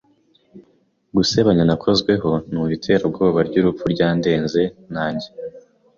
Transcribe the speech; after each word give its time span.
gusebanya, 1.15 1.63
Nakozweho 1.67 2.31
numva 2.49 2.73
iterabwoba 2.77 3.39
ryurupfu 3.47 3.85
ryandenze, 3.93 4.61
nanjye 4.93 5.27